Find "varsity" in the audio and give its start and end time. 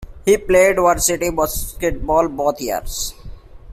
0.77-1.29